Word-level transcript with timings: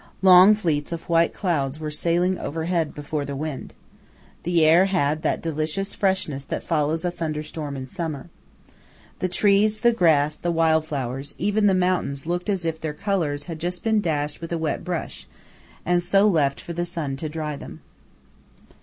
Long 0.23 0.55
fleets 0.55 0.91
of 0.91 1.07
white 1.07 1.31
clouds 1.31 1.79
were 1.79 1.91
sailing 1.91 2.39
overhead 2.39 2.95
before 2.95 3.23
the 3.23 3.35
wind. 3.35 3.75
The 4.41 4.65
air 4.65 4.85
had 4.85 5.21
that 5.21 5.43
delicious 5.43 5.93
freshness 5.93 6.43
that 6.45 6.63
follows 6.63 7.05
a 7.05 7.11
thunderstorm 7.11 7.77
in 7.77 7.87
summer. 7.87 8.31
The 9.19 9.29
trees, 9.29 9.81
the 9.81 9.91
grass, 9.91 10.35
the 10.37 10.49
wild 10.51 10.87
flowers, 10.87 11.35
even 11.37 11.67
the 11.67 11.75
mountains, 11.75 12.25
looked 12.25 12.49
as 12.49 12.65
if 12.65 12.81
their 12.81 12.95
colours 12.95 13.43
had 13.43 13.59
just 13.59 13.83
been 13.83 14.01
dashed 14.01 14.37
in 14.37 14.41
with 14.41 14.51
a 14.51 14.57
wet 14.57 14.83
brush, 14.83 15.27
and 15.85 16.01
so 16.01 16.27
left 16.27 16.59
for 16.59 16.73
the 16.73 16.83
sun 16.87 17.15
to 17.17 17.29
dry 17.29 17.55
them. 17.55 17.81